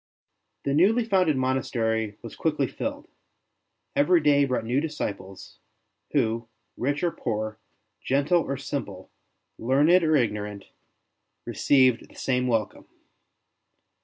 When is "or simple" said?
8.41-9.11